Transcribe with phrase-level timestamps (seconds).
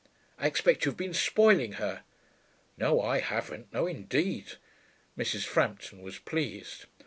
[0.39, 2.01] I expect you've been spoiling her.'
[2.75, 4.53] 'No, I haven't no, indeed.'
[5.15, 5.45] Mrs.
[5.45, 6.85] Frampton was pleased.